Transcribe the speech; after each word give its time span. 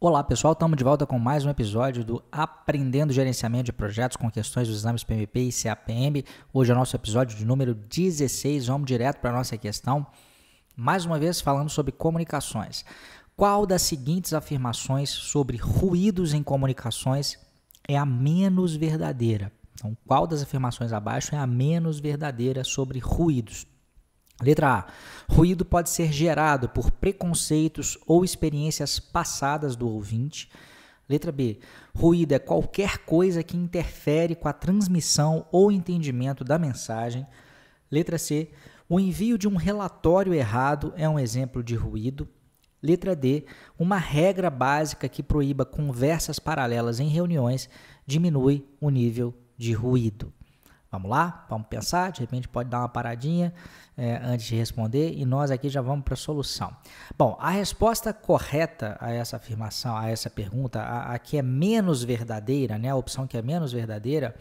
Olá 0.00 0.22
pessoal, 0.22 0.52
estamos 0.52 0.76
de 0.76 0.84
volta 0.84 1.04
com 1.04 1.18
mais 1.18 1.44
um 1.44 1.50
episódio 1.50 2.04
do 2.04 2.22
Aprendendo 2.30 3.12
Gerenciamento 3.12 3.64
de 3.64 3.72
Projetos 3.72 4.16
com 4.16 4.30
questões 4.30 4.68
dos 4.68 4.76
exames 4.76 5.02
PMP 5.02 5.48
e 5.48 5.52
CAPM. 5.52 6.24
Hoje 6.52 6.70
é 6.70 6.74
o 6.74 6.78
nosso 6.78 6.94
episódio 6.94 7.36
de 7.36 7.44
número 7.44 7.74
16, 7.74 8.68
vamos 8.68 8.86
direto 8.86 9.18
para 9.18 9.30
a 9.30 9.32
nossa 9.32 9.58
questão. 9.58 10.06
Mais 10.76 11.04
uma 11.04 11.18
vez 11.18 11.40
falando 11.40 11.68
sobre 11.68 11.90
comunicações. 11.90 12.84
Qual 13.36 13.66
das 13.66 13.82
seguintes 13.82 14.32
afirmações 14.32 15.10
sobre 15.10 15.56
ruídos 15.56 16.32
em 16.32 16.44
comunicações 16.44 17.36
é 17.88 17.98
a 17.98 18.06
menos 18.06 18.76
verdadeira? 18.76 19.50
Então, 19.74 19.98
qual 20.06 20.28
das 20.28 20.44
afirmações 20.44 20.92
abaixo 20.92 21.34
é 21.34 21.38
a 21.38 21.46
menos 21.46 21.98
verdadeira 21.98 22.62
sobre 22.62 23.00
ruídos? 23.00 23.66
Letra 24.40 24.68
A. 24.72 24.86
Ruído 25.28 25.64
pode 25.64 25.90
ser 25.90 26.12
gerado 26.12 26.68
por 26.68 26.90
preconceitos 26.90 27.98
ou 28.06 28.24
experiências 28.24 29.00
passadas 29.00 29.74
do 29.74 29.88
ouvinte. 29.88 30.48
Letra 31.08 31.32
B. 31.32 31.58
Ruído 31.94 32.32
é 32.32 32.38
qualquer 32.38 32.98
coisa 32.98 33.42
que 33.42 33.56
interfere 33.56 34.36
com 34.36 34.48
a 34.48 34.52
transmissão 34.52 35.46
ou 35.50 35.72
entendimento 35.72 36.44
da 36.44 36.58
mensagem. 36.58 37.26
Letra 37.90 38.16
C. 38.16 38.50
O 38.88 39.00
envio 39.00 39.36
de 39.36 39.48
um 39.48 39.56
relatório 39.56 40.32
errado 40.32 40.92
é 40.96 41.08
um 41.08 41.18
exemplo 41.18 41.62
de 41.62 41.74
ruído. 41.74 42.28
Letra 42.80 43.16
D. 43.16 43.44
Uma 43.76 43.98
regra 43.98 44.48
básica 44.50 45.08
que 45.08 45.22
proíba 45.22 45.64
conversas 45.64 46.38
paralelas 46.38 47.00
em 47.00 47.08
reuniões 47.08 47.68
diminui 48.06 48.64
o 48.80 48.88
nível 48.88 49.34
de 49.56 49.72
ruído. 49.72 50.32
Vamos 50.90 51.10
lá? 51.10 51.46
Vamos 51.50 51.66
pensar? 51.68 52.12
De 52.12 52.20
repente 52.20 52.48
pode 52.48 52.70
dar 52.70 52.78
uma 52.78 52.88
paradinha 52.88 53.52
é, 53.96 54.16
antes 54.24 54.46
de 54.46 54.56
responder 54.56 55.12
e 55.12 55.26
nós 55.26 55.50
aqui 55.50 55.68
já 55.68 55.82
vamos 55.82 56.04
para 56.04 56.14
a 56.14 56.16
solução. 56.16 56.74
Bom, 57.16 57.36
a 57.40 57.50
resposta 57.50 58.12
correta 58.12 58.96
a 59.00 59.12
essa 59.12 59.36
afirmação, 59.36 59.96
a 59.96 60.08
essa 60.08 60.30
pergunta, 60.30 60.80
a, 60.80 61.14
a 61.14 61.18
que 61.18 61.36
é 61.36 61.42
menos 61.42 62.02
verdadeira, 62.02 62.78
né, 62.78 62.88
a 62.88 62.96
opção 62.96 63.26
que 63.26 63.36
é 63.36 63.42
menos 63.42 63.72
verdadeira, 63.72 64.34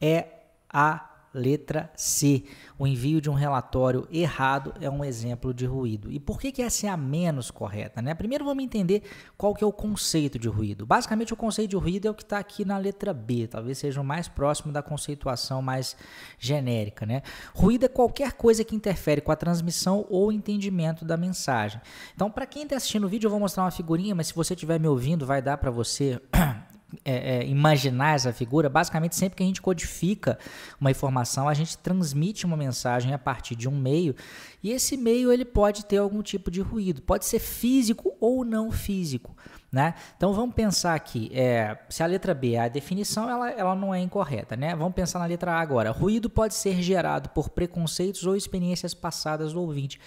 é 0.00 0.26
a 0.68 1.17
Letra 1.32 1.90
C. 1.96 2.44
O 2.78 2.86
envio 2.86 3.20
de 3.20 3.28
um 3.28 3.34
relatório 3.34 4.06
errado 4.10 4.72
é 4.80 4.88
um 4.88 5.04
exemplo 5.04 5.52
de 5.52 5.66
ruído. 5.66 6.10
E 6.10 6.18
por 6.18 6.40
que, 6.40 6.52
que 6.52 6.62
essa 6.62 6.86
é 6.86 6.90
a 6.90 6.96
menos 6.96 7.50
correta? 7.50 8.00
Né? 8.00 8.14
Primeiro 8.14 8.44
vamos 8.44 8.62
entender 8.62 9.02
qual 9.36 9.54
que 9.54 9.62
é 9.62 9.66
o 9.66 9.72
conceito 9.72 10.38
de 10.38 10.48
ruído. 10.48 10.86
Basicamente 10.86 11.32
o 11.32 11.36
conceito 11.36 11.70
de 11.70 11.76
ruído 11.76 12.06
é 12.06 12.10
o 12.10 12.14
que 12.14 12.22
está 12.22 12.38
aqui 12.38 12.64
na 12.64 12.78
letra 12.78 13.12
B, 13.12 13.46
talvez 13.46 13.78
seja 13.78 14.00
o 14.00 14.04
mais 14.04 14.28
próximo 14.28 14.72
da 14.72 14.82
conceituação 14.82 15.60
mais 15.60 15.96
genérica. 16.38 17.04
Né? 17.04 17.22
Ruído 17.54 17.84
é 17.84 17.88
qualquer 17.88 18.32
coisa 18.32 18.64
que 18.64 18.76
interfere 18.76 19.20
com 19.20 19.32
a 19.32 19.36
transmissão 19.36 20.06
ou 20.08 20.32
entendimento 20.32 21.04
da 21.04 21.16
mensagem. 21.16 21.80
Então, 22.14 22.30
para 22.30 22.46
quem 22.46 22.62
está 22.62 22.76
assistindo 22.76 23.04
o 23.04 23.08
vídeo, 23.08 23.26
eu 23.26 23.30
vou 23.30 23.40
mostrar 23.40 23.64
uma 23.64 23.70
figurinha, 23.70 24.14
mas 24.14 24.28
se 24.28 24.34
você 24.34 24.54
estiver 24.54 24.78
me 24.78 24.88
ouvindo, 24.88 25.26
vai 25.26 25.42
dar 25.42 25.58
para 25.58 25.70
você 25.70 26.20
é, 27.08 27.38
é, 27.38 27.46
imaginar 27.46 28.16
essa 28.16 28.32
figura, 28.34 28.68
basicamente 28.68 29.16
sempre 29.16 29.36
que 29.36 29.42
a 29.42 29.46
gente 29.46 29.62
codifica 29.62 30.38
uma 30.78 30.90
informação, 30.90 31.48
a 31.48 31.54
gente 31.54 31.78
transmite 31.78 32.44
uma 32.44 32.56
mensagem 32.56 33.14
a 33.14 33.18
partir 33.18 33.56
de 33.56 33.66
um 33.66 33.74
meio 33.74 34.14
e 34.62 34.70
esse 34.70 34.94
meio 34.94 35.32
ele 35.32 35.46
pode 35.46 35.86
ter 35.86 35.96
algum 35.96 36.22
tipo 36.22 36.50
de 36.50 36.60
ruído, 36.60 37.00
pode 37.00 37.24
ser 37.24 37.38
físico 37.38 38.14
ou 38.20 38.44
não 38.44 38.70
físico. 38.70 39.34
Né? 39.70 39.94
Então 40.16 40.32
vamos 40.32 40.54
pensar 40.54 40.94
aqui, 40.94 41.30
é, 41.30 41.76
se 41.90 42.02
a 42.02 42.06
letra 42.06 42.32
B 42.32 42.54
é 42.54 42.60
a 42.60 42.68
definição, 42.68 43.28
ela, 43.28 43.50
ela 43.50 43.74
não 43.74 43.94
é 43.94 44.00
incorreta. 44.00 44.56
Né? 44.56 44.74
Vamos 44.74 44.94
pensar 44.94 45.18
na 45.18 45.26
letra 45.26 45.52
A 45.52 45.60
agora. 45.60 45.90
Ruído 45.90 46.30
pode 46.30 46.54
ser 46.54 46.80
gerado 46.80 47.28
por 47.30 47.50
preconceitos 47.50 48.24
ou 48.24 48.34
experiências 48.34 48.94
passadas 48.94 49.52
do 49.52 49.60
ouvinte. 49.60 50.00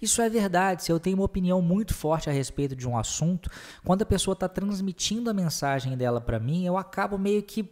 Isso 0.00 0.22
é 0.22 0.30
verdade. 0.30 0.84
Se 0.84 0.92
eu 0.92 1.00
tenho 1.00 1.16
uma 1.16 1.24
opinião 1.24 1.60
muito 1.60 1.94
forte 1.94 2.30
a 2.30 2.32
respeito 2.32 2.76
de 2.76 2.88
um 2.88 2.96
assunto, 2.96 3.50
quando 3.84 4.02
a 4.02 4.06
pessoa 4.06 4.34
está 4.34 4.48
transmitindo 4.48 5.28
a 5.28 5.34
mensagem 5.34 5.96
dela 5.96 6.20
para 6.20 6.38
mim, 6.38 6.64
eu 6.64 6.76
acabo 6.76 7.18
meio 7.18 7.42
que 7.42 7.68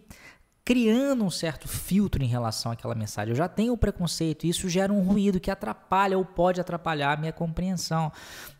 criando 0.66 1.24
um 1.24 1.30
certo 1.30 1.68
filtro 1.68 2.24
em 2.24 2.26
relação 2.26 2.72
àquela 2.72 2.92
mensagem. 2.92 3.30
Eu 3.30 3.36
já 3.36 3.46
tenho 3.46 3.72
o 3.72 3.78
preconceito, 3.78 4.44
e 4.44 4.48
isso 4.48 4.68
gera 4.68 4.92
um 4.92 5.00
ruído 5.00 5.38
que 5.38 5.48
atrapalha 5.48 6.18
ou 6.18 6.24
pode 6.24 6.60
atrapalhar 6.60 7.12
a 7.12 7.16
minha 7.16 7.32
compreensão. 7.32 8.10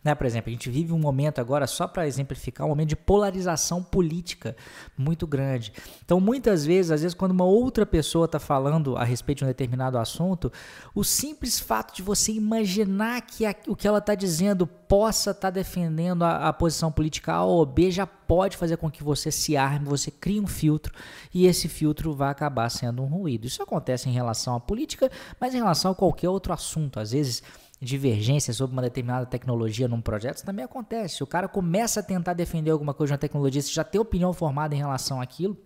Né? 0.01 0.15
Por 0.15 0.25
exemplo, 0.25 0.49
a 0.49 0.53
gente 0.53 0.69
vive 0.69 0.93
um 0.93 0.99
momento 0.99 1.41
agora, 1.41 1.67
só 1.67 1.85
para 1.85 2.07
exemplificar, 2.07 2.65
um 2.65 2.69
momento 2.69 2.87
de 2.87 2.95
polarização 2.95 3.83
política 3.83 4.55
muito 4.97 5.27
grande. 5.27 5.73
Então, 6.05 6.21
muitas 6.21 6.65
vezes, 6.65 6.91
às 6.91 7.01
vezes, 7.01 7.13
quando 7.13 7.31
uma 7.31 7.43
outra 7.43 7.85
pessoa 7.85 8.23
está 8.23 8.39
falando 8.39 8.95
a 8.95 9.03
respeito 9.03 9.39
de 9.39 9.43
um 9.43 9.47
determinado 9.47 9.97
assunto, 9.97 10.49
o 10.95 11.03
simples 11.03 11.59
fato 11.59 11.93
de 11.93 12.01
você 12.01 12.31
imaginar 12.31 13.19
que 13.19 13.43
o 13.67 13.75
que 13.75 13.85
ela 13.85 13.97
está 13.97 14.15
dizendo 14.15 14.65
possa 14.87 15.31
estar 15.31 15.47
tá 15.47 15.49
defendendo 15.49 16.23
a, 16.23 16.47
a 16.47 16.53
posição 16.53 16.91
política 16.91 17.33
A 17.33 17.43
ou 17.43 17.65
B 17.65 17.91
já 17.91 18.07
pode 18.07 18.57
fazer 18.57 18.77
com 18.77 18.89
que 18.89 19.03
você 19.03 19.31
se 19.31 19.57
arme, 19.57 19.85
você 19.85 20.09
crie 20.09 20.39
um 20.39 20.47
filtro 20.47 20.93
e 21.33 21.45
esse 21.45 21.67
filtro 21.67 22.13
vai 22.13 22.29
acabar 22.29 22.69
sendo 22.69 23.03
um 23.03 23.07
ruído. 23.07 23.45
Isso 23.45 23.61
acontece 23.61 24.09
em 24.09 24.13
relação 24.13 24.55
à 24.55 24.59
política, 24.59 25.11
mas 25.39 25.53
em 25.53 25.57
relação 25.57 25.91
a 25.91 25.95
qualquer 25.95 26.29
outro 26.29 26.53
assunto. 26.53 26.99
Às 26.99 27.11
vezes, 27.11 27.43
divergência 27.81 28.53
sobre 28.53 28.73
uma 28.73 28.81
determinada 28.81 29.25
tecnologia 29.25 29.87
num 29.87 30.01
projeto, 30.01 30.37
isso 30.37 30.45
também 30.45 30.65
acontece. 30.65 31.23
O 31.23 31.27
cara 31.27 31.47
começa 31.47 31.99
a 31.99 32.03
tentar 32.03 32.33
defender 32.33 32.71
alguma 32.71 32.93
coisa 32.93 33.11
de 33.11 33.13
uma 33.13 33.19
tecnologia, 33.19 33.61
você 33.61 33.71
já 33.71 33.83
tem 33.83 33.99
opinião 33.99 34.33
formada 34.33 34.73
em 34.73 34.77
relação 34.77 35.21
àquilo, 35.21 35.57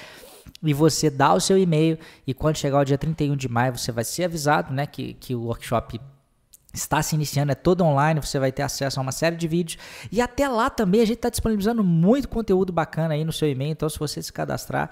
e 0.63 0.73
você 0.73 1.09
dá 1.09 1.33
o 1.33 1.39
seu 1.39 1.57
e-mail 1.57 1.97
e 2.25 2.33
quando 2.33 2.57
chegar 2.57 2.79
o 2.79 2.85
dia 2.85 2.97
31 2.97 3.35
de 3.35 3.49
maio 3.49 3.77
você 3.77 3.91
vai 3.91 4.03
ser 4.03 4.25
avisado 4.25 4.73
né, 4.73 4.85
que, 4.85 5.13
que 5.13 5.35
o 5.35 5.43
workshop 5.43 5.99
está 6.73 7.01
se 7.01 7.15
iniciando, 7.15 7.51
é 7.51 7.55
todo 7.55 7.83
online, 7.83 8.19
você 8.19 8.37
vai 8.37 8.51
ter 8.51 8.61
acesso 8.61 8.99
a 8.99 9.01
uma 9.03 9.11
série 9.11 9.35
de 9.35 9.47
vídeos 9.47 9.81
e 10.11 10.21
até 10.21 10.47
lá 10.47 10.69
também 10.69 11.01
a 11.01 11.05
gente 11.05 11.17
está 11.17 11.29
disponibilizando 11.29 11.83
muito 11.83 12.27
conteúdo 12.27 12.73
bacana 12.73 13.13
aí 13.13 13.23
no 13.23 13.31
seu 13.31 13.49
e-mail, 13.49 13.71
então 13.71 13.87
se 13.87 13.97
você 13.97 14.21
se 14.21 14.31
cadastrar 14.31 14.89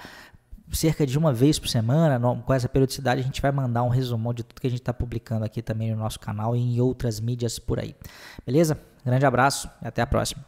cerca 0.71 1.05
de 1.05 1.17
uma 1.17 1.33
vez 1.33 1.59
por 1.59 1.67
semana, 1.67 2.19
com 2.45 2.53
essa 2.53 2.67
periodicidade, 2.67 3.21
a 3.21 3.23
gente 3.23 3.41
vai 3.41 3.51
mandar 3.51 3.83
um 3.83 3.89
resumão 3.89 4.33
de 4.33 4.43
tudo 4.43 4.59
que 4.59 4.67
a 4.67 4.69
gente 4.69 4.79
está 4.79 4.93
publicando 4.93 5.45
aqui 5.45 5.61
também 5.61 5.91
no 5.91 5.97
nosso 5.97 6.19
canal 6.19 6.55
e 6.55 6.59
em 6.59 6.79
outras 6.79 7.19
mídias 7.19 7.59
por 7.59 7.79
aí. 7.79 7.95
Beleza? 8.45 8.79
Grande 9.05 9.25
abraço 9.25 9.69
e 9.81 9.87
até 9.87 10.01
a 10.01 10.07
próxima. 10.07 10.43